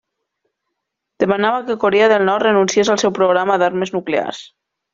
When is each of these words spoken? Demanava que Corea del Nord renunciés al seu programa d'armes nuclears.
Demanava 1.23 1.59
que 1.67 1.75
Corea 1.85 2.09
del 2.13 2.27
Nord 2.31 2.47
renunciés 2.49 2.93
al 2.95 2.99
seu 3.05 3.15
programa 3.21 3.61
d'armes 3.65 3.95
nuclears. 4.01 4.45